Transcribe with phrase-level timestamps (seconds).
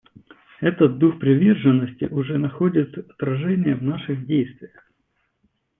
[0.61, 4.89] Этот дух приверженности уже находит отражение в наших действиях.